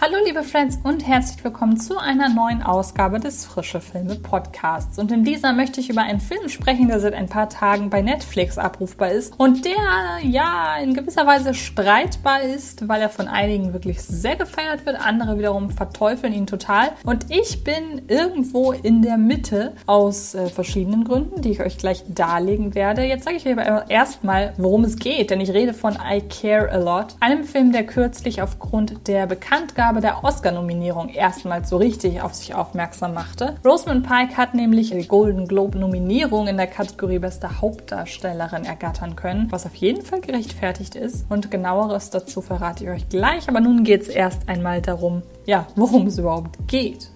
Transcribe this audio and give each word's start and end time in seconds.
Hallo 0.00 0.14
liebe 0.24 0.44
Friends 0.44 0.78
und 0.84 1.04
herzlich 1.04 1.42
willkommen 1.42 1.76
zu 1.76 1.98
einer 1.98 2.28
neuen 2.28 2.62
Ausgabe 2.62 3.18
des 3.18 3.44
Frische 3.44 3.80
Filme 3.80 4.14
Podcasts. 4.14 4.96
Und 4.96 5.10
in 5.10 5.24
dieser 5.24 5.52
möchte 5.52 5.80
ich 5.80 5.90
über 5.90 6.02
einen 6.02 6.20
Film 6.20 6.48
sprechen, 6.48 6.86
der 6.86 7.00
seit 7.00 7.14
ein 7.14 7.28
paar 7.28 7.48
Tagen 7.48 7.90
bei 7.90 8.00
Netflix 8.00 8.58
abrufbar 8.58 9.10
ist 9.10 9.34
und 9.38 9.64
der 9.64 9.74
ja 10.22 10.76
in 10.76 10.94
gewisser 10.94 11.26
Weise 11.26 11.52
streitbar 11.52 12.42
ist, 12.42 12.86
weil 12.86 13.02
er 13.02 13.08
von 13.08 13.26
einigen 13.26 13.72
wirklich 13.72 14.00
sehr 14.00 14.36
gefeiert 14.36 14.86
wird, 14.86 15.04
andere 15.04 15.36
wiederum 15.36 15.70
verteufeln 15.70 16.32
ihn 16.32 16.46
total. 16.46 16.90
Und 17.02 17.26
ich 17.28 17.64
bin 17.64 18.02
irgendwo 18.06 18.70
in 18.70 19.02
der 19.02 19.18
Mitte 19.18 19.72
aus 19.86 20.36
äh, 20.36 20.46
verschiedenen 20.46 21.02
Gründen, 21.02 21.42
die 21.42 21.50
ich 21.50 21.60
euch 21.60 21.76
gleich 21.76 22.04
darlegen 22.06 22.76
werde. 22.76 23.02
Jetzt 23.02 23.24
sage 23.24 23.36
ich 23.36 23.46
euch 23.46 23.58
aber 23.58 23.90
erstmal, 23.90 24.52
worum 24.58 24.84
es 24.84 24.94
geht, 24.94 25.30
denn 25.30 25.40
ich 25.40 25.50
rede 25.50 25.74
von 25.74 25.94
I 25.94 26.20
Care 26.20 26.70
a 26.70 26.76
Lot, 26.76 27.16
einem 27.18 27.42
Film, 27.42 27.72
der 27.72 27.84
kürzlich 27.84 28.42
aufgrund 28.42 29.08
der 29.08 29.26
Bekanntgabe 29.26 29.87
Vergabe 29.88 30.02
der 30.02 30.22
Oscar-Nominierung 30.22 31.08
erstmals 31.08 31.70
so 31.70 31.78
richtig 31.78 32.20
auf 32.20 32.34
sich 32.34 32.54
aufmerksam 32.54 33.14
machte. 33.14 33.56
Rosamund 33.64 34.06
Pike 34.06 34.36
hat 34.36 34.52
nämlich 34.52 34.90
die 34.90 35.08
Golden 35.08 35.48
Globe-Nominierung 35.48 36.46
in 36.46 36.58
der 36.58 36.66
Kategorie 36.66 37.18
Beste 37.18 37.62
Hauptdarstellerin 37.62 38.66
ergattern 38.66 39.16
können, 39.16 39.46
was 39.50 39.64
auf 39.64 39.74
jeden 39.76 40.02
Fall 40.02 40.20
gerechtfertigt 40.20 40.94
ist. 40.94 41.24
Und 41.30 41.50
genaueres 41.50 42.10
dazu 42.10 42.42
verrate 42.42 42.84
ich 42.84 42.90
euch 42.90 43.08
gleich. 43.08 43.48
Aber 43.48 43.60
nun 43.60 43.82
geht 43.82 44.02
es 44.02 44.08
erst 44.08 44.46
einmal 44.46 44.82
darum, 44.82 45.22
ja, 45.46 45.66
worum 45.74 46.08
es 46.08 46.18
überhaupt 46.18 46.58
geht. 46.66 47.08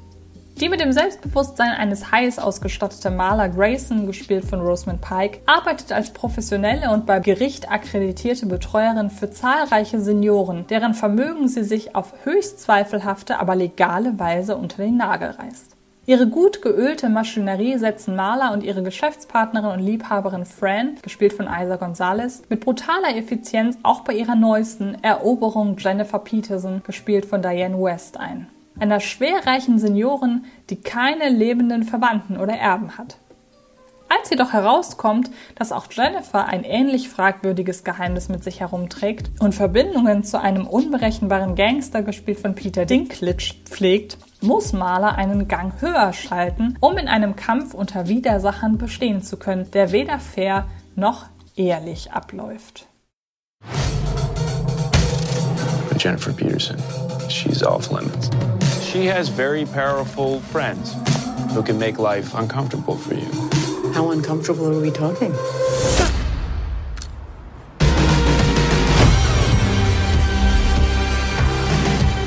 Die 0.61 0.69
mit 0.69 0.80
dem 0.80 0.92
Selbstbewusstsein 0.92 1.73
eines 1.73 2.12
Hais 2.12 2.38
ausgestattete 2.38 3.11
Marla 3.11 3.48
Grayson, 3.48 4.06
gespielt 4.06 4.45
von 4.45 4.61
Rosamund 4.61 5.01
Pike, 5.01 5.41
arbeitet 5.47 5.91
als 5.91 6.11
professionelle 6.11 6.91
und 6.91 7.05
bei 7.05 7.19
Gericht 7.19 7.70
akkreditierte 7.70 8.47
Betreuerin 8.47 9.11
für 9.11 9.30
zahlreiche 9.30 10.00
Senioren, 10.00 10.67
deren 10.69 10.95
Vermögen 10.95 11.48
sie 11.48 11.64
sich 11.64 11.97
auf 11.97 12.12
höchst 12.25 12.61
zweifelhafte, 12.61 13.41
aber 13.41 13.56
legale 13.56 14.19
Weise 14.20 14.56
unter 14.56 14.83
den 14.83 14.97
Nagel 14.97 15.30
reißt. 15.30 15.75
Ihre 16.05 16.27
gut 16.27 16.62
geölte 16.62 17.08
Maschinerie 17.08 17.78
setzen 17.78 18.14
Marla 18.14 18.53
und 18.53 18.62
ihre 18.62 18.83
Geschäftspartnerin 18.83 19.70
und 19.70 19.80
Liebhaberin 19.80 20.45
Fran, 20.45 20.97
gespielt 21.00 21.33
von 21.33 21.47
Isa 21.47 21.77
Gonzalez, 21.77 22.42
mit 22.48 22.61
brutaler 22.61 23.17
Effizienz 23.17 23.78
auch 23.84 24.00
bei 24.00 24.12
ihrer 24.12 24.34
neuesten 24.34 24.97
Eroberung 25.03 25.77
Jennifer 25.78 26.19
Peterson, 26.19 26.83
gespielt 26.84 27.25
von 27.25 27.41
Diane 27.41 27.80
West, 27.80 28.19
ein 28.19 28.48
einer 28.78 29.01
schwerreichen 29.01 29.78
Seniorin, 29.78 30.45
die 30.70 30.81
keine 30.81 31.28
lebenden 31.28 31.84
Verwandten 31.84 32.37
oder 32.37 32.55
Erben 32.55 32.98
hat. 32.98 33.19
Als 34.09 34.29
jedoch 34.29 34.53
herauskommt, 34.53 35.31
dass 35.55 35.73
auch 35.73 35.87
Jennifer 35.91 36.47
ein 36.47 36.64
ähnlich 36.64 37.09
fragwürdiges 37.09 37.83
Geheimnis 37.83 38.29
mit 38.29 38.45
sich 38.45 38.61
herumträgt 38.61 39.31
und 39.41 39.55
Verbindungen 39.55 40.23
zu 40.23 40.39
einem 40.39 40.67
unberechenbaren 40.67 41.55
Gangster, 41.55 42.03
gespielt 42.03 42.39
von 42.41 42.55
Peter 42.55 42.84
Dinklage, 42.84 43.55
pflegt, 43.64 44.19
muss 44.42 44.75
Marla 44.75 45.12
einen 45.12 45.48
Gang 45.48 45.81
höher 45.81 46.12
schalten, 46.12 46.77
um 46.81 46.98
in 46.98 47.09
einem 47.09 47.36
Kampf 47.36 47.73
unter 47.73 48.09
Widersachern 48.09 48.77
bestehen 48.77 49.23
zu 49.23 49.39
können, 49.39 49.70
der 49.70 49.92
weder 49.92 50.19
fair 50.19 50.67
noch 50.95 51.27
ehrlich 51.57 52.12
abläuft. 52.12 52.86
Jennifer 55.97 56.33
Peterson, 56.33 56.77
she's 57.29 57.62
off 57.62 57.91
limits. 57.91 58.29
She 58.93 59.07
has 59.07 59.31
very 59.31 59.65
powerful 59.65 60.41
friends 60.41 60.93
who 61.55 61.62
can 61.62 61.79
make 61.79 61.98
life 61.98 62.35
uncomfortable 62.35 62.95
for 62.95 63.15
you. 63.15 63.25
How 63.95 64.11
uncomfortable 64.11 64.67
are 64.69 64.79
we 64.79 64.91
talking? 64.91 65.33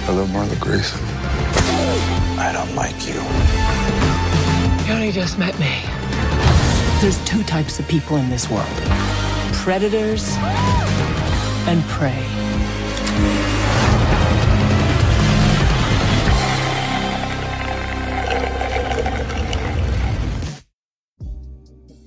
Hello, 0.08 0.26
Marla 0.26 0.60
Grayson. 0.60 1.00
I 2.40 2.50
don't 2.52 2.74
like 2.74 2.96
you. 3.08 3.22
You 4.88 4.94
only 4.96 5.12
just 5.12 5.38
met 5.38 5.54
me. 5.60 5.84
There's 7.00 7.24
two 7.26 7.44
types 7.44 7.78
of 7.78 7.88
people 7.88 8.18
in 8.18 8.32
this 8.32 8.50
world 8.50 8.66
predators 9.54 10.36
and 11.68 11.84
prey. 11.84 12.35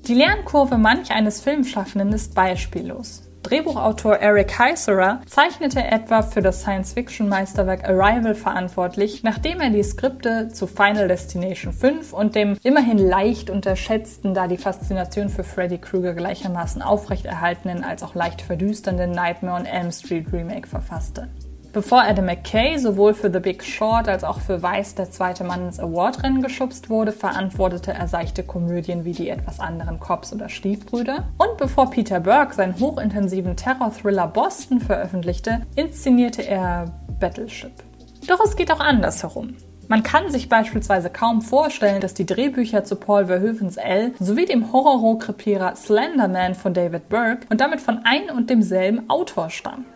Die 0.08 0.14
Lernkurve 0.14 0.78
manch 0.78 1.10
eines 1.10 1.42
Filmschaffenden 1.42 2.14
ist 2.14 2.34
beispiellos. 2.34 3.24
Drehbuchautor 3.42 4.16
Eric 4.16 4.58
Heisserer 4.58 5.20
zeichnete 5.26 5.84
etwa 5.84 6.22
für 6.22 6.40
das 6.40 6.62
Science-Fiction-Meisterwerk 6.62 7.86
Arrival 7.86 8.34
verantwortlich, 8.34 9.22
nachdem 9.22 9.60
er 9.60 9.68
die 9.68 9.82
Skripte 9.82 10.48
zu 10.48 10.66
Final 10.66 11.08
Destination 11.08 11.74
5 11.74 12.14
und 12.14 12.34
dem 12.34 12.56
immerhin 12.62 12.96
leicht 12.96 13.50
unterschätzten, 13.50 14.32
da 14.32 14.48
die 14.48 14.56
Faszination 14.56 15.28
für 15.28 15.44
Freddy 15.44 15.76
Krueger 15.76 16.14
gleichermaßen 16.14 16.80
aufrechterhaltenen 16.80 17.84
als 17.84 18.02
auch 18.02 18.14
leicht 18.14 18.40
verdüsternden 18.40 19.10
Nightmare 19.10 19.60
on 19.60 19.66
Elm 19.66 19.92
Street 19.92 20.32
Remake 20.32 20.68
verfasste. 20.68 21.28
Bevor 21.70 22.02
Adam 22.02 22.24
McKay 22.24 22.78
sowohl 22.78 23.12
für 23.12 23.30
The 23.30 23.40
Big 23.40 23.62
Short 23.62 24.08
als 24.08 24.24
auch 24.24 24.40
für 24.40 24.62
Weiß 24.62 24.94
der 24.94 25.10
zweite 25.10 25.44
Mann 25.44 25.66
ins 25.66 25.78
Awardrennen 25.78 26.40
geschubst 26.40 26.88
wurde, 26.88 27.12
verantwortete 27.12 27.92
er 27.92 28.08
seichte 28.08 28.42
Komödien 28.42 29.04
wie 29.04 29.12
die 29.12 29.28
etwas 29.28 29.60
anderen 29.60 30.00
Cops 30.00 30.32
oder 30.32 30.48
Stiefbrüder. 30.48 31.28
Und 31.36 31.58
bevor 31.58 31.90
Peter 31.90 32.20
Burke 32.20 32.54
seinen 32.54 32.80
hochintensiven 32.80 33.54
Terror-Thriller 33.54 34.28
Boston 34.28 34.80
veröffentlichte, 34.80 35.60
inszenierte 35.76 36.42
er 36.42 36.86
Battleship. 37.20 37.72
Doch 38.26 38.40
es 38.42 38.56
geht 38.56 38.72
auch 38.72 38.80
andersherum. 38.80 39.54
Man 39.88 40.02
kann 40.02 40.30
sich 40.30 40.48
beispielsweise 40.48 41.10
kaum 41.10 41.42
vorstellen, 41.42 42.00
dass 42.00 42.14
die 42.14 42.26
Drehbücher 42.26 42.84
zu 42.84 42.96
Paul 42.96 43.26
Verhoevens 43.26 43.76
L 43.76 44.12
sowie 44.18 44.44
dem 44.46 44.72
Horror-Rohkrepierer 44.72 45.76
Slenderman 45.76 46.54
von 46.54 46.74
David 46.74 47.08
Burke 47.08 47.46
und 47.50 47.60
damit 47.60 47.80
von 47.80 48.00
ein 48.04 48.30
und 48.34 48.50
demselben 48.50 49.08
Autor 49.08 49.48
stammen. 49.48 49.86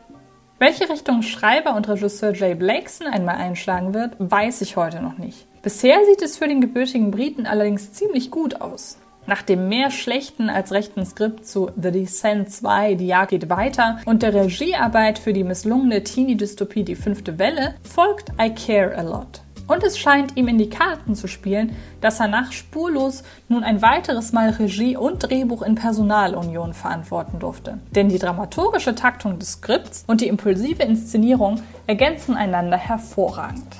Welche 0.62 0.88
Richtung 0.88 1.22
Schreiber 1.22 1.74
und 1.74 1.88
Regisseur 1.88 2.32
Jay 2.34 2.54
Blakeson 2.54 3.08
einmal 3.08 3.34
einschlagen 3.34 3.94
wird, 3.94 4.12
weiß 4.20 4.60
ich 4.60 4.76
heute 4.76 5.02
noch 5.02 5.18
nicht. 5.18 5.48
Bisher 5.60 5.96
sieht 6.04 6.22
es 6.22 6.36
für 6.36 6.46
den 6.46 6.60
gebürtigen 6.60 7.10
Briten 7.10 7.46
allerdings 7.46 7.92
ziemlich 7.92 8.30
gut 8.30 8.60
aus. 8.60 8.96
Nach 9.26 9.42
dem 9.42 9.68
mehr 9.68 9.90
schlechten 9.90 10.48
als 10.48 10.70
rechten 10.70 11.04
Skript 11.04 11.44
zu 11.48 11.72
The 11.74 11.90
Descent 11.90 12.52
2, 12.52 12.94
Die 12.94 13.08
Jagd 13.08 13.30
geht 13.30 13.50
weiter 13.50 13.98
und 14.04 14.22
der 14.22 14.34
Regiearbeit 14.34 15.18
für 15.18 15.32
die 15.32 15.42
misslungene 15.42 16.04
Teenie-Dystopie 16.04 16.84
Die 16.84 16.94
fünfte 16.94 17.40
Welle 17.40 17.74
folgt 17.82 18.30
I 18.40 18.54
Care 18.54 18.96
a 18.96 19.02
Lot. 19.02 19.42
Und 19.66 19.82
es 19.84 19.98
scheint 19.98 20.36
ihm 20.36 20.48
in 20.48 20.58
die 20.58 20.68
Karten 20.70 21.14
zu 21.14 21.28
spielen, 21.28 21.76
dass 22.00 22.20
er 22.20 22.28
nach 22.28 22.52
Spurlos 22.52 23.22
nun 23.48 23.64
ein 23.64 23.82
weiteres 23.82 24.32
Mal 24.32 24.50
Regie 24.50 24.96
und 24.96 25.18
Drehbuch 25.18 25.62
in 25.62 25.74
Personalunion 25.74 26.74
verantworten 26.74 27.38
durfte. 27.38 27.78
Denn 27.94 28.08
die 28.08 28.18
dramaturgische 28.18 28.94
Taktung 28.94 29.38
des 29.38 29.52
Skripts 29.52 30.04
und 30.06 30.20
die 30.20 30.28
impulsive 30.28 30.82
Inszenierung 30.82 31.60
ergänzen 31.86 32.36
einander 32.36 32.76
hervorragend. 32.76 33.76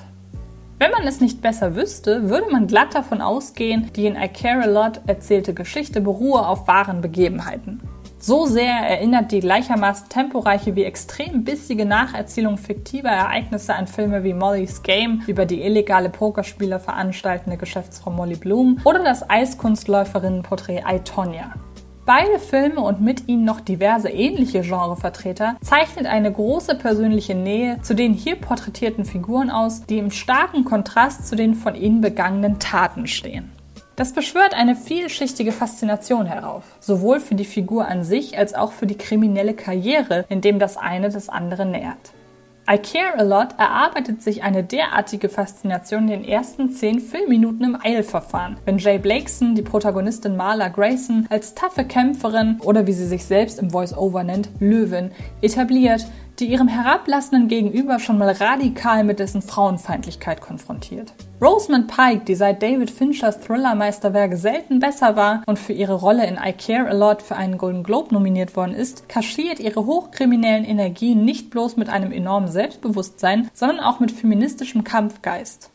Wenn 0.78 0.91
man 0.91 1.06
es 1.06 1.21
nicht 1.21 1.41
besser 1.41 1.76
wüsste, 1.76 2.28
würde 2.28 2.50
man 2.50 2.66
glatt 2.66 2.94
davon 2.94 3.21
ausgehen, 3.21 3.91
die 3.94 4.06
in 4.06 4.16
I 4.16 4.26
Care 4.28 4.65
a 4.65 4.66
Lot 4.66 5.00
erzählte 5.06 5.54
Geschichte 5.54 6.00
beruhe 6.00 6.44
auf 6.44 6.66
wahren 6.66 7.00
Begebenheiten. 7.00 7.81
So 8.25 8.47
sehr 8.47 8.72
erinnert 8.72 9.33
die 9.33 9.41
gleichermaßen 9.41 10.09
temporeiche 10.09 10.77
wie 10.77 10.84
extrem 10.84 11.43
bissige 11.43 11.84
Nacherzählung 11.84 12.56
fiktiver 12.56 13.09
Ereignisse 13.09 13.75
an 13.75 13.88
Filme 13.88 14.22
wie 14.22 14.33
Molly's 14.33 14.84
Game 14.84 15.25
über 15.27 15.44
die 15.44 15.60
illegale 15.60 16.09
Pokerspieler 16.09 16.78
veranstaltende 16.78 17.56
Geschäftsfrau 17.56 18.12
Molly 18.12 18.37
Bloom 18.37 18.78
oder 18.84 19.03
das 19.03 19.28
Eiskunstläuferinnenporträt 19.28 20.84
I. 20.88 21.00
Beide 22.07 22.39
Filme 22.39 22.83
und 22.83 23.01
mit 23.01 23.27
ihnen 23.27 23.45
noch 23.45 23.60
diverse 23.60 24.09
ähnliche 24.09 24.60
Genrevertreter 24.60 25.57
zeichnet 25.60 26.07
eine 26.07 26.30
große 26.30 26.77
persönliche 26.77 27.34
Nähe 27.34 27.83
zu 27.83 27.92
den 27.92 28.15
hier 28.15 28.36
porträtierten 28.36 29.04
Figuren 29.04 29.51
aus, 29.51 29.84
die 29.86 29.98
im 29.98 30.13
starken 30.13 30.65
Kontrast 30.65 31.27
zu 31.27 31.34
den 31.34 31.54
von 31.54 31.75
ihnen 31.75 32.01
begangenen 32.01 32.60
Taten 32.60 33.09
stehen. 33.09 33.51
Das 33.94 34.15
beschwört 34.15 34.54
eine 34.54 34.74
vielschichtige 34.74 35.53
Faszination 35.53 36.24
herauf, 36.24 36.65
sowohl 36.80 37.21
für 37.21 37.34
die 37.34 37.44
Figur 37.44 37.86
an 37.86 38.04
sich 38.04 38.39
als 38.39 38.54
auch 38.54 38.72
für 38.72 38.86
die 38.86 38.97
kriminelle 38.97 39.53
Karriere, 39.53 40.24
in 40.30 40.41
dem 40.41 40.59
das 40.59 40.78
eine 40.78 41.10
das 41.10 41.28
andere 41.28 41.66
nährt. 41.66 42.12
I 42.71 42.78
Care 42.78 43.18
a 43.18 43.22
Lot 43.22 43.59
erarbeitet 43.59 44.22
sich 44.22 44.44
eine 44.44 44.62
derartige 44.62 45.28
Faszination 45.28 46.03
in 46.03 46.22
den 46.22 46.24
ersten 46.24 46.71
zehn 46.71 47.00
Filmminuten 47.00 47.65
im 47.65 47.78
Eilverfahren, 47.83 48.56
wenn 48.65 48.78
Jay 48.78 48.98
Blakeson 48.98 49.56
die 49.56 49.62
Protagonistin 49.62 50.36
Marla 50.36 50.68
Grayson 50.68 51.27
als 51.28 51.54
taffe 51.54 51.84
Kämpferin 51.84 52.60
oder 52.62 52.86
wie 52.86 52.92
sie 52.92 53.06
sich 53.06 53.24
selbst 53.24 53.59
im 53.59 53.71
Voice-Over 53.71 54.22
nennt, 54.22 54.48
Löwin, 54.60 55.10
etabliert, 55.42 56.06
die 56.38 56.46
ihrem 56.46 56.68
herablassenden 56.68 57.48
Gegenüber 57.48 57.98
schon 57.98 58.18
mal 58.18 58.30
radikal 58.30 59.04
mit 59.04 59.18
dessen 59.18 59.42
Frauenfeindlichkeit 59.42 60.40
konfrontiert. 60.40 61.12
Rosamund 61.40 61.88
Pike, 61.88 62.24
die 62.24 62.34
seit 62.34 62.62
David 62.62 62.90
Finchers 62.90 63.40
Thriller-Meisterwerke 63.40 64.36
selten 64.36 64.78
besser 64.78 65.16
war 65.16 65.42
und 65.46 65.58
für 65.58 65.72
ihre 65.72 65.94
Rolle 65.94 66.26
in 66.26 66.36
I 66.36 66.52
Care 66.52 66.88
a 66.88 66.94
Lot 66.94 67.22
für 67.22 67.36
einen 67.36 67.58
Golden 67.58 67.82
Globe 67.82 68.14
nominiert 68.14 68.56
worden 68.56 68.74
ist, 68.74 69.08
kaschiert 69.08 69.60
ihre 69.60 69.86
hochkriminellen 69.86 70.64
Energien 70.64 71.24
nicht 71.24 71.50
bloß 71.50 71.76
mit 71.76 71.88
einem 71.88 72.12
enormen 72.12 72.48
Selbstbewusstsein, 72.48 73.50
sondern 73.54 73.80
auch 73.80 74.00
mit 74.00 74.12
feministischem 74.12 74.84
Kampfgeist. 74.84 75.72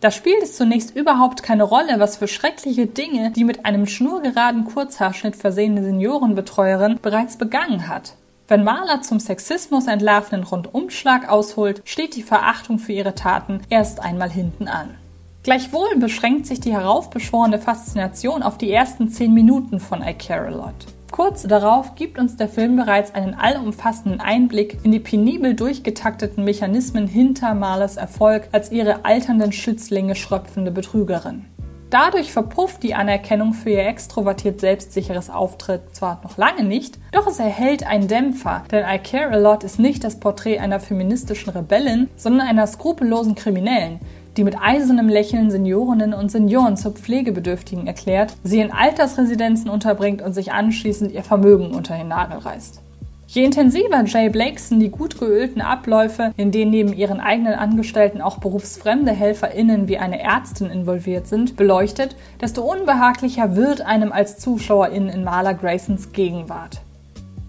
Da 0.00 0.10
spielt 0.10 0.42
es 0.42 0.56
zunächst 0.56 0.96
überhaupt 0.96 1.42
keine 1.42 1.64
Rolle, 1.64 1.98
was 1.98 2.16
für 2.16 2.26
schreckliche 2.26 2.86
Dinge 2.86 3.32
die 3.32 3.44
mit 3.44 3.66
einem 3.66 3.86
schnurgeraden 3.86 4.64
Kurzhaarschnitt 4.64 5.36
versehene 5.36 5.84
Seniorenbetreuerin 5.84 6.98
bereits 7.02 7.36
begangen 7.36 7.86
hat. 7.86 8.14
Wenn 8.50 8.64
Marla 8.64 9.00
zum 9.00 9.20
Sexismus 9.20 9.86
entlarvenden 9.86 10.42
Rundumschlag 10.42 11.28
ausholt, 11.28 11.82
steht 11.84 12.16
die 12.16 12.24
Verachtung 12.24 12.80
für 12.80 12.90
ihre 12.90 13.14
Taten 13.14 13.60
erst 13.70 14.00
einmal 14.00 14.28
hinten 14.28 14.66
an. 14.66 14.96
Gleichwohl 15.44 15.94
beschränkt 16.00 16.46
sich 16.46 16.58
die 16.58 16.72
heraufbeschworene 16.72 17.60
Faszination 17.60 18.42
auf 18.42 18.58
die 18.58 18.72
ersten 18.72 19.08
zehn 19.08 19.32
Minuten 19.32 19.78
von 19.78 20.02
I 20.02 20.14
Care 20.14 20.48
a 20.48 20.50
Lot. 20.50 20.74
Kurz 21.12 21.44
darauf 21.44 21.94
gibt 21.94 22.18
uns 22.18 22.36
der 22.38 22.48
Film 22.48 22.74
bereits 22.74 23.14
einen 23.14 23.34
allumfassenden 23.34 24.20
Einblick 24.20 24.78
in 24.82 24.90
die 24.90 24.98
penibel 24.98 25.54
durchgetakteten 25.54 26.42
Mechanismen 26.42 27.06
hinter 27.06 27.54
Marles 27.54 27.98
Erfolg 27.98 28.48
als 28.50 28.72
ihre 28.72 29.04
alternden 29.04 29.52
Schützlinge 29.52 30.16
schröpfende 30.16 30.72
Betrügerin. 30.72 31.44
Dadurch 31.90 32.32
verpufft 32.32 32.84
die 32.84 32.94
Anerkennung 32.94 33.52
für 33.52 33.70
ihr 33.70 33.86
extrovertiert 33.86 34.60
selbstsicheres 34.60 35.28
Auftritt 35.28 35.92
zwar 35.92 36.20
noch 36.22 36.36
lange 36.36 36.62
nicht, 36.62 37.00
doch 37.10 37.26
es 37.26 37.40
erhält 37.40 37.84
einen 37.84 38.06
Dämpfer, 38.06 38.62
denn 38.70 38.84
I 38.88 38.98
Care 38.98 39.32
a 39.32 39.36
Lot 39.36 39.64
ist 39.64 39.80
nicht 39.80 40.04
das 40.04 40.20
Porträt 40.20 40.60
einer 40.60 40.78
feministischen 40.78 41.50
Rebellin, 41.50 42.08
sondern 42.16 42.46
einer 42.46 42.68
skrupellosen 42.68 43.34
Kriminellen, 43.34 43.98
die 44.36 44.44
mit 44.44 44.56
eisernem 44.56 45.08
Lächeln 45.08 45.50
Seniorinnen 45.50 46.14
und 46.14 46.30
Senioren 46.30 46.76
zur 46.76 46.92
Pflegebedürftigen 46.92 47.88
erklärt, 47.88 48.34
sie 48.44 48.60
in 48.60 48.70
Altersresidenzen 48.70 49.68
unterbringt 49.68 50.22
und 50.22 50.32
sich 50.32 50.52
anschließend 50.52 51.10
ihr 51.10 51.24
Vermögen 51.24 51.74
unter 51.74 51.96
den 51.96 52.06
Nagel 52.06 52.38
reißt. 52.38 52.82
Je 53.32 53.44
intensiver 53.44 54.02
Jay 54.06 54.28
Blakeson 54.28 54.80
die 54.80 54.88
gut 54.88 55.20
geölten 55.20 55.60
Abläufe, 55.60 56.32
in 56.36 56.50
denen 56.50 56.72
neben 56.72 56.92
ihren 56.92 57.20
eigenen 57.20 57.54
Angestellten 57.54 58.20
auch 58.22 58.38
berufsfremde 58.38 59.12
HelferInnen 59.12 59.86
wie 59.86 59.98
eine 59.98 60.20
Ärztin 60.20 60.68
involviert 60.68 61.28
sind, 61.28 61.54
beleuchtet, 61.54 62.16
desto 62.40 62.62
unbehaglicher 62.62 63.54
wird 63.54 63.82
einem 63.82 64.10
als 64.10 64.38
ZuschauerIn 64.38 65.08
in 65.08 65.22
Marla 65.22 65.52
Graysons 65.52 66.10
Gegenwart. 66.10 66.80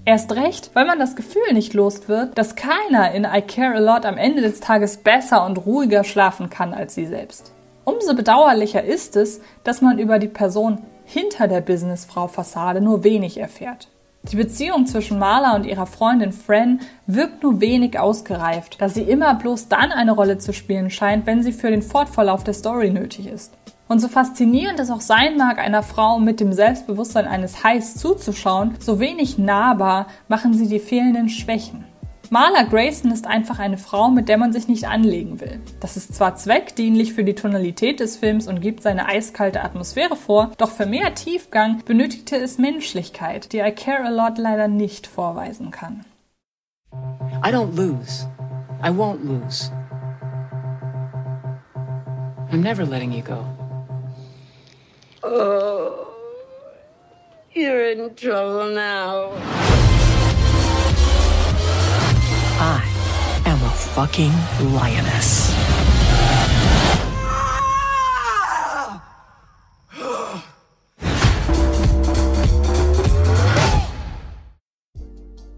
Erst 0.06 0.36
recht, 0.36 0.69
weil 0.75 0.86
man 0.86 1.00
das 1.00 1.16
Gefühl 1.16 1.51
nicht 1.54 1.74
los 1.74 2.07
wird, 2.07 2.38
dass 2.38 2.56
keiner 2.56 3.13
in 3.13 3.24
I 3.24 3.42
Care 3.42 3.77
a 3.77 3.80
Lot 3.80 4.06
am 4.06 4.19
Ende 4.19 4.44
des 4.44 4.60
Tages 4.60 4.98
besser 4.98 5.44
und 5.48 5.66
ruhiger 5.66 6.04
schlafen 6.04 6.51
kann 6.51 6.75
als 6.75 6.94
sie 6.94 7.07
selbst. 7.07 7.54
Umso 7.86 8.13
bedauerlicher 8.13 8.84
ist 8.84 9.16
es, 9.16 9.42
dass 9.63 9.81
man 9.81 9.98
über 9.98 10.19
die 10.19 10.27
Person 10.27 10.77
hinter 11.06 11.48
der 11.48 11.62
Businessfrau-Fassade 11.62 12.81
nur 12.81 13.04
wenig 13.04 13.39
erfährt. 13.39 13.88
Die 14.30 14.36
Beziehung 14.36 14.86
zwischen 14.86 15.18
Marla 15.18 15.56
und 15.56 15.66
ihrer 15.66 15.88
Freundin 15.88 16.32
Fran 16.32 16.80
wirkt 17.08 17.42
nur 17.42 17.60
wenig 17.60 17.98
ausgereift, 17.98 18.80
da 18.80 18.88
sie 18.88 19.02
immer 19.02 19.34
bloß 19.34 19.68
dann 19.68 19.92
eine 19.92 20.12
Rolle 20.12 20.38
zu 20.38 20.54
spielen 20.54 20.92
scheint, 20.92 21.26
wenn 21.26 21.42
sie 21.42 21.52
für 21.52 21.72
den 21.72 21.82
Fortverlauf 21.82 22.44
der 22.44 22.54
Story 22.54 22.92
nötig 22.92 23.26
ist. 23.26 23.58
Und 23.88 24.00
so 24.00 24.08
faszinierend 24.08 24.80
es 24.80 24.92
auch 24.92 25.02
sein 25.02 25.38
mag, 25.38 25.58
einer 25.58 25.82
Frau 25.82 26.20
mit 26.20 26.40
dem 26.40 26.54
Selbstbewusstsein 26.54 27.28
eines 27.28 27.64
Hais 27.64 27.96
zuzuschauen, 27.96 28.76
so 28.80 29.00
wenig 29.00 29.40
nahbar 29.40 30.06
machen 30.28 30.54
sie 30.54 30.68
die 30.68 30.80
fehlenden 30.80 31.28
Schwächen. 31.28 31.84
Marla 32.33 32.63
Grayson 32.63 33.12
ist 33.12 33.28
einfach 33.28 33.60
eine 33.60 33.78
Frau, 33.78 34.10
mit 34.10 34.30
der 34.30 34.38
man 34.38 34.54
sich 34.54 34.69
nicht 34.69 34.88
anlegen 34.88 35.42
will. 35.42 35.60
Das 35.81 35.98
ist 35.98 36.16
zwar 36.16 36.38
zweckdienlich 36.38 37.12
für 37.12 37.25
die 37.25 37.36
Tonalität 37.36 38.00
des 38.00 38.16
Films 38.16 38.48
und 38.48 38.62
gibt 38.62 38.81
seine 38.81 39.06
eiskalte 39.06 39.62
Atmosphäre 39.62 40.16
vor, 40.16 40.50
doch 40.57 40.72
für 40.72 40.86
mehr 40.86 41.13
Tiefgang 41.13 41.83
benötigte 41.83 42.38
es 42.38 42.57
Menschlichkeit, 42.57 43.51
die 43.51 43.57
I 43.57 43.74
Care 43.74 44.06
a 44.06 44.10
Lot 44.10 44.38
leider 44.38 44.69
nicht 44.69 45.07
vorweisen 45.07 45.72
kann. 45.72 46.06
I 47.45 47.50
don't 47.50 47.75
lose. 47.75 48.25
I 48.81 48.92
won't 48.92 49.25
lose. 49.25 49.69
I'm 52.50 52.62
never 52.62 52.86
letting 52.86 53.12
you 53.12 53.24
go. 53.24 53.44
Oh, 55.22 56.07
you're 57.54 57.92
in 57.92 58.16
trouble 58.16 58.74
now. 58.74 59.31
Fucking 63.96 64.32
lioness. 64.74 65.52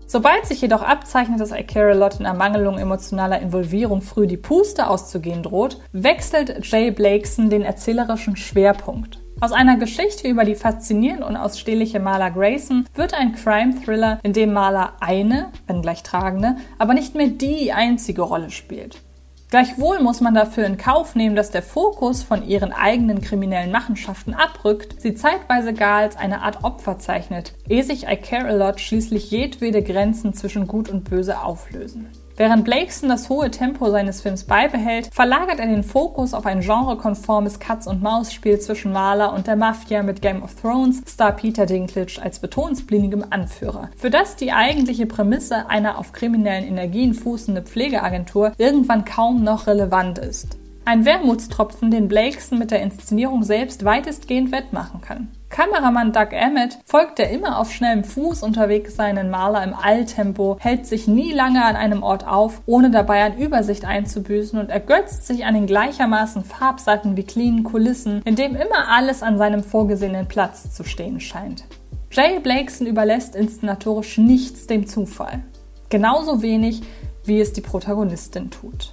Sobald 0.08 0.46
sich 0.46 0.62
jedoch 0.62 0.82
abzeichnet, 0.82 1.40
dass 1.40 1.52
I 1.52 1.64
Care 1.64 1.92
a 1.92 1.94
Lot 1.94 2.20
in 2.20 2.26
Ermangelung 2.26 2.78
emotionaler 2.78 3.40
Involvierung 3.40 4.02
früh 4.02 4.28
die 4.28 4.38
Puste 4.38 4.88
auszugehen 4.88 5.44
droht, 5.44 5.80
wechselt 5.92 6.66
Jay 6.72 6.92
Blakeson 6.92 7.50
den 7.50 7.62
erzählerischen 7.62 8.36
Schwerpunkt. 8.36 9.23
Aus 9.44 9.52
einer 9.52 9.76
Geschichte 9.76 10.30
über 10.30 10.46
die 10.46 10.56
faszinierend 10.56 11.22
unausstehliche 11.22 12.00
Marla 12.00 12.30
Grayson 12.30 12.86
wird 12.96 13.14
ein 13.14 13.34
Crime-Thriller, 13.34 14.20
in 14.24 14.32
dem 14.32 14.54
Marla 14.54 14.94
eine, 15.02 15.52
wenn 15.68 15.82
gleich 15.82 16.02
tragende, 16.02 16.56
aber 16.78 16.94
nicht 16.94 17.14
mehr 17.14 17.28
die 17.28 17.74
einzige 17.74 18.22
Rolle 18.22 18.52
spielt. 18.52 19.02
Gleichwohl 19.50 20.00
muss 20.00 20.22
man 20.22 20.34
dafür 20.34 20.66
in 20.66 20.78
Kauf 20.78 21.16
nehmen, 21.16 21.36
dass 21.36 21.52
der 21.52 21.62
Fokus 21.62 22.24
von 22.24 22.48
ihren 22.48 22.72
eigenen 22.72 23.20
kriminellen 23.20 23.74
Machenschaften 23.74 24.34
abrückt, 24.34 25.02
sie 25.02 25.14
zeitweise 25.14 25.74
gar 25.74 25.98
als 25.98 26.16
eine 26.16 26.42
Art 26.42 26.64
Opfer 26.64 26.98
zeichnet, 27.00 27.54
ehe 27.68 27.84
sich 27.84 28.08
I 28.08 28.16
Care 28.16 28.48
a 28.48 28.54
Lot 28.54 28.80
schließlich 28.80 29.30
jedwede 29.30 29.84
Grenzen 29.84 30.34
zwischen 30.34 30.68
Gut 30.68 30.88
und 30.88 31.04
Böse 31.04 31.42
auflösen. 31.42 32.08
Während 32.36 32.66
Blakeson 32.66 33.10
das 33.10 33.30
hohe 33.30 33.52
Tempo 33.52 33.92
seines 33.92 34.22
Films 34.22 34.46
beibehält, 34.46 35.10
verlagert 35.14 35.60
er 35.60 35.68
den 35.68 35.84
Fokus 35.84 36.34
auf 36.34 36.48
ein 36.48 36.62
genrekonformes 36.62 37.60
Katz-und-Maus-Spiel 37.60 38.60
zwischen 38.60 38.92
Marla 38.92 39.28
und 39.28 39.46
der 39.46 39.56
Mafia 39.56 40.02
mit 40.02 40.22
Game 40.22 40.42
of 40.42 40.56
Thrones 40.56 41.04
Star 41.08 41.32
Peter 41.34 41.68
Dinklage 41.68 42.20
als 42.22 42.40
betonsblinigem 42.40 43.26
Anführer, 43.30 43.90
für 43.96 44.10
das 44.10 44.36
die 44.36 44.52
eigentliche 44.52 45.06
Prämisse 45.06 45.70
einer 45.70 46.00
auf 46.00 46.12
kriminellen 46.12 46.68
Energien 46.68 47.14
fußende 47.14 47.62
Pflegeagentur 47.62 48.54
irgendwann 48.58 49.06
kaum 49.06 49.44
noch 49.44 49.68
relevant 49.68 50.18
ist. 50.18 50.58
Ein 50.86 51.06
Wermutstropfen, 51.06 51.92
den 51.92 52.08
Blakeson 52.08 52.58
mit 52.58 52.72
der 52.72 52.82
Inszenierung 52.82 53.44
selbst 53.44 53.86
weitestgehend 53.86 54.52
wettmachen 54.52 55.02
kann. 55.02 55.30
Kameramann 55.54 56.12
Doug 56.14 56.30
Emmett 56.32 56.80
folgt 56.84 57.20
der 57.20 57.30
immer 57.30 57.60
auf 57.60 57.72
schnellem 57.72 58.04
Fuß 58.04 58.42
unterwegs 58.42 58.96
seinen 58.96 59.30
Maler 59.30 59.64
im 59.64 59.76
Alltempo, 59.76 60.58
hält 60.60 60.88
sich 60.88 61.08
nie 61.08 61.32
lange 61.32 61.64
an 61.64 61.76
einem 61.76 62.02
Ort 62.02 62.26
auf, 62.28 62.64
ohne 62.66 62.90
dabei 62.90 63.24
an 63.24 63.38
Übersicht 63.38 63.86
einzubüßen 63.86 64.60
und 64.60 64.72
ergötzt 64.72 65.28
sich 65.28 65.46
an 65.46 65.54
den 65.54 65.68
gleichermaßen 65.68 66.44
farbsatten 66.44 67.16
wie 67.18 67.24
cleanen 67.24 67.64
Kulissen, 67.64 68.24
in 68.26 68.36
dem 68.36 68.56
immer 68.56 68.90
alles 68.90 69.22
an 69.22 69.38
seinem 69.38 69.64
vorgesehenen 69.64 70.28
Platz 70.28 70.74
zu 70.74 70.84
stehen 70.84 71.20
scheint. 71.20 71.66
Jay 72.10 72.40
Blakeson 72.40 72.88
überlässt 72.88 73.36
inszenatorisch 73.36 74.18
nichts 74.18 74.66
dem 74.66 74.88
Zufall. 74.88 75.44
Genauso 75.90 76.42
wenig, 76.42 76.82
wie 77.26 77.40
es 77.40 77.54
die 77.54 77.62
Protagonistin 77.62 78.50
tut. 78.50 78.92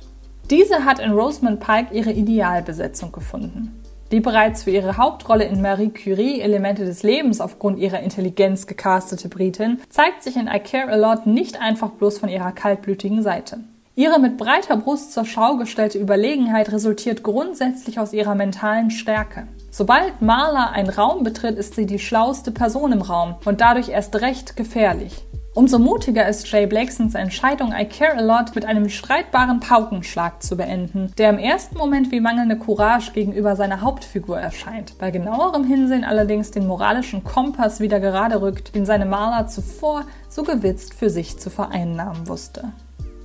Diese 0.50 0.84
hat 0.84 0.98
in 0.98 1.12
Rosamund 1.12 1.60
Pike 1.60 1.94
ihre 1.94 2.12
Idealbesetzung 2.12 3.12
gefunden. 3.12 3.79
Die 4.12 4.18
bereits 4.18 4.64
für 4.64 4.70
ihre 4.70 4.96
Hauptrolle 4.96 5.44
in 5.44 5.62
Marie 5.62 5.90
Curie 5.90 6.40
Elemente 6.40 6.84
des 6.84 7.04
Lebens 7.04 7.40
aufgrund 7.40 7.78
ihrer 7.78 8.00
Intelligenz 8.00 8.66
gecastete 8.66 9.28
Britin 9.28 9.80
zeigt 9.88 10.24
sich 10.24 10.36
in 10.36 10.48
I 10.48 10.58
Care 10.58 10.90
a 10.90 10.96
Lot 10.96 11.26
nicht 11.26 11.60
einfach 11.60 11.90
bloß 11.90 12.18
von 12.18 12.28
ihrer 12.28 12.50
kaltblütigen 12.50 13.22
Seite. 13.22 13.60
Ihre 13.94 14.18
mit 14.18 14.36
breiter 14.36 14.76
Brust 14.76 15.12
zur 15.12 15.24
Schau 15.24 15.56
gestellte 15.56 15.98
Überlegenheit 15.98 16.72
resultiert 16.72 17.22
grundsätzlich 17.22 18.00
aus 18.00 18.12
ihrer 18.12 18.34
mentalen 18.34 18.90
Stärke. 18.90 19.46
Sobald 19.70 20.20
Marla 20.20 20.70
einen 20.70 20.90
Raum 20.90 21.22
betritt, 21.22 21.56
ist 21.56 21.76
sie 21.76 21.86
die 21.86 22.00
schlauste 22.00 22.50
Person 22.50 22.90
im 22.90 23.02
Raum 23.02 23.36
und 23.44 23.60
dadurch 23.60 23.90
erst 23.90 24.16
recht 24.20 24.56
gefährlich. 24.56 25.24
Umso 25.52 25.80
mutiger 25.80 26.28
ist 26.28 26.48
Jay 26.48 26.64
Blakesons 26.64 27.16
Entscheidung, 27.16 27.72
I 27.76 27.84
Care 27.84 28.16
a 28.16 28.20
Lot 28.20 28.54
mit 28.54 28.64
einem 28.64 28.88
streitbaren 28.88 29.58
Paukenschlag 29.58 30.40
zu 30.40 30.56
beenden, 30.56 31.12
der 31.18 31.30
im 31.30 31.38
ersten 31.38 31.76
Moment 31.76 32.12
wie 32.12 32.20
mangelnde 32.20 32.56
Courage 32.56 33.10
gegenüber 33.10 33.56
seiner 33.56 33.80
Hauptfigur 33.80 34.38
erscheint, 34.38 34.96
bei 34.98 35.10
genauerem 35.10 35.64
Hinsehen 35.64 36.04
allerdings 36.04 36.52
den 36.52 36.68
moralischen 36.68 37.24
Kompass 37.24 37.80
wieder 37.80 37.98
gerade 37.98 38.40
rückt, 38.40 38.76
den 38.76 38.86
seine 38.86 39.06
Maler 39.06 39.48
zuvor 39.48 40.04
so 40.28 40.44
gewitzt 40.44 40.94
für 40.94 41.10
sich 41.10 41.40
zu 41.40 41.50
vereinnahmen 41.50 42.28
wusste. 42.28 42.72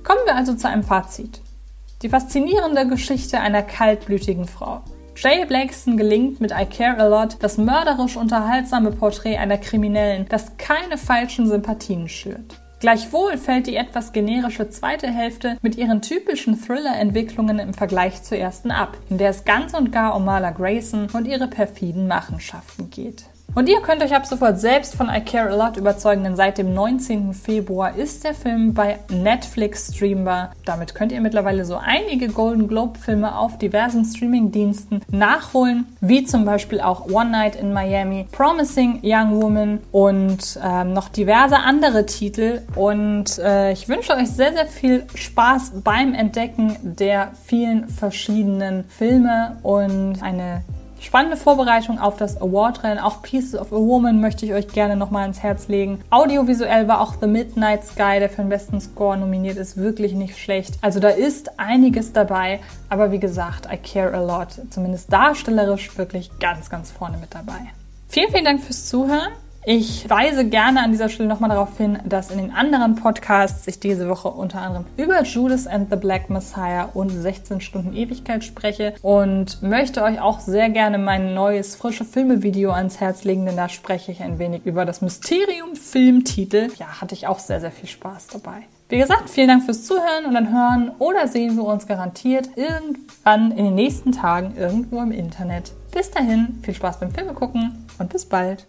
Kommen 0.02 0.20
wir 0.24 0.34
also 0.34 0.54
zu 0.54 0.68
einem 0.68 0.82
Fazit. 0.82 1.40
Die 2.02 2.08
faszinierende 2.08 2.88
Geschichte 2.88 3.38
einer 3.38 3.62
kaltblütigen 3.62 4.46
Frau. 4.46 4.82
Jay 5.18 5.46
Blakeson 5.46 5.96
gelingt 5.96 6.42
mit 6.42 6.50
I 6.50 6.66
Care 6.66 6.98
a 6.98 7.06
Lot 7.06 7.38
das 7.40 7.56
mörderisch 7.56 8.18
unterhaltsame 8.18 8.90
Porträt 8.90 9.38
einer 9.38 9.56
Kriminellen, 9.56 10.26
das 10.28 10.58
keine 10.58 10.98
falschen 10.98 11.46
Sympathien 11.46 12.06
schürt. 12.06 12.60
Gleichwohl 12.80 13.38
fällt 13.38 13.66
die 13.66 13.76
etwas 13.76 14.12
generische 14.12 14.68
zweite 14.68 15.06
Hälfte 15.06 15.56
mit 15.62 15.76
ihren 15.78 16.02
typischen 16.02 16.60
Thriller-Entwicklungen 16.60 17.58
im 17.58 17.72
Vergleich 17.72 18.22
zur 18.22 18.36
ersten 18.36 18.70
ab, 18.70 18.98
in 19.08 19.16
der 19.16 19.30
es 19.30 19.46
ganz 19.46 19.72
und 19.72 19.90
gar 19.90 20.14
um 20.14 20.26
Marla 20.26 20.50
Grayson 20.50 21.08
und 21.14 21.26
ihre 21.26 21.48
perfiden 21.48 22.06
Machenschaften 22.08 22.90
geht. 22.90 23.24
Und 23.54 23.70
ihr 23.70 23.80
könnt 23.80 24.02
euch 24.02 24.14
ab 24.14 24.26
sofort 24.26 24.60
selbst 24.60 24.94
von 24.94 25.08
I 25.08 25.22
Care 25.22 25.50
A 25.50 25.54
Lot 25.56 25.78
überzeugen, 25.78 26.24
denn 26.24 26.36
seit 26.36 26.58
dem 26.58 26.74
19. 26.74 27.32
Februar 27.32 27.96
ist 27.96 28.24
der 28.24 28.34
Film 28.34 28.74
bei 28.74 28.98
Netflix 29.08 29.94
streambar. 29.94 30.52
Damit 30.66 30.94
könnt 30.94 31.10
ihr 31.10 31.22
mittlerweile 31.22 31.64
so 31.64 31.76
einige 31.76 32.28
Golden 32.28 32.68
Globe 32.68 32.98
Filme 32.98 33.34
auf 33.34 33.56
diversen 33.56 34.04
Streaming-Diensten 34.04 35.00
nachholen, 35.10 35.86
wie 36.02 36.24
zum 36.24 36.44
Beispiel 36.44 36.82
auch 36.82 37.06
One 37.10 37.30
Night 37.30 37.56
in 37.56 37.72
Miami, 37.72 38.26
Promising 38.30 39.00
Young 39.02 39.40
Woman 39.40 39.78
und 39.90 40.60
ähm, 40.62 40.92
noch 40.92 41.08
diverse 41.08 41.56
andere 41.56 42.04
Titel. 42.04 42.60
Und 42.74 43.38
äh, 43.38 43.72
ich 43.72 43.88
wünsche 43.88 44.12
euch 44.12 44.28
sehr, 44.28 44.52
sehr 44.52 44.66
viel 44.66 45.06
Spaß 45.14 45.80
beim 45.82 46.12
Entdecken 46.12 46.76
der 46.82 47.30
vielen 47.46 47.88
verschiedenen 47.88 48.84
Filme 48.84 49.56
und 49.62 50.22
eine 50.22 50.62
Spannende 51.00 51.36
Vorbereitung 51.36 51.98
auf 51.98 52.16
das 52.16 52.40
Award-Rennen. 52.40 52.98
Auch 52.98 53.22
Pieces 53.22 53.58
of 53.58 53.72
a 53.72 53.76
Woman 53.76 54.20
möchte 54.20 54.46
ich 54.46 54.52
euch 54.52 54.68
gerne 54.68 54.96
nochmal 54.96 55.22
ans 55.22 55.42
Herz 55.42 55.68
legen. 55.68 56.00
Audiovisuell 56.10 56.88
war 56.88 57.00
auch 57.00 57.14
The 57.20 57.26
Midnight 57.26 57.84
Sky, 57.84 58.18
der 58.18 58.28
für 58.28 58.42
den 58.42 58.48
besten 58.48 58.80
Score 58.80 59.16
nominiert 59.16 59.56
ist, 59.56 59.76
wirklich 59.76 60.14
nicht 60.14 60.38
schlecht. 60.38 60.74
Also 60.80 61.00
da 61.00 61.08
ist 61.08 61.58
einiges 61.58 62.12
dabei. 62.12 62.60
Aber 62.88 63.12
wie 63.12 63.20
gesagt, 63.20 63.68
I 63.72 63.76
care 63.76 64.14
a 64.14 64.20
lot. 64.20 64.60
Zumindest 64.70 65.12
darstellerisch 65.12 65.96
wirklich 65.98 66.30
ganz, 66.38 66.70
ganz 66.70 66.90
vorne 66.90 67.18
mit 67.18 67.34
dabei. 67.34 67.60
Vielen, 68.08 68.30
vielen 68.30 68.44
Dank 68.44 68.62
fürs 68.62 68.86
Zuhören. 68.86 69.32
Ich 69.68 70.08
weise 70.08 70.48
gerne 70.48 70.80
an 70.84 70.92
dieser 70.92 71.08
Stelle 71.08 71.28
nochmal 71.28 71.50
darauf 71.50 71.76
hin, 71.76 71.98
dass 72.04 72.30
in 72.30 72.38
den 72.38 72.52
anderen 72.52 72.94
Podcasts 72.94 73.66
ich 73.66 73.80
diese 73.80 74.08
Woche 74.08 74.28
unter 74.28 74.62
anderem 74.62 74.86
über 74.96 75.24
Judas 75.24 75.66
and 75.66 75.90
the 75.90 75.96
Black 75.96 76.30
Messiah 76.30 76.88
und 76.94 77.10
16 77.10 77.60
Stunden 77.60 77.92
Ewigkeit 77.92 78.44
spreche 78.44 78.94
und 79.02 79.60
möchte 79.64 80.04
euch 80.04 80.20
auch 80.20 80.38
sehr 80.38 80.70
gerne 80.70 80.98
mein 80.98 81.34
neues 81.34 81.74
frische 81.74 82.04
Filme-Video 82.04 82.70
ans 82.70 83.00
Herz 83.00 83.24
legen, 83.24 83.44
denn 83.44 83.56
da 83.56 83.68
spreche 83.68 84.12
ich 84.12 84.22
ein 84.22 84.38
wenig 84.38 84.64
über 84.66 84.84
das 84.84 85.00
Mysterium-Filmtitel. 85.00 86.68
Ja, 86.78 87.00
hatte 87.00 87.16
ich 87.16 87.26
auch 87.26 87.40
sehr, 87.40 87.60
sehr 87.60 87.72
viel 87.72 87.88
Spaß 87.88 88.28
dabei. 88.28 88.58
Wie 88.88 88.98
gesagt, 88.98 89.28
vielen 89.28 89.48
Dank 89.48 89.64
fürs 89.64 89.84
Zuhören 89.84 90.26
und 90.28 90.34
dann 90.34 90.52
hören 90.52 90.92
oder 91.00 91.26
sehen 91.26 91.56
wir 91.56 91.64
uns 91.64 91.88
garantiert 91.88 92.50
irgendwann 92.54 93.50
in 93.50 93.64
den 93.64 93.74
nächsten 93.74 94.12
Tagen 94.12 94.54
irgendwo 94.56 95.02
im 95.02 95.10
Internet. 95.10 95.72
Bis 95.92 96.12
dahin, 96.12 96.60
viel 96.62 96.74
Spaß 96.74 97.00
beim 97.00 97.10
Filme 97.10 97.32
gucken 97.32 97.84
und 97.98 98.12
bis 98.12 98.26
bald. 98.26 98.68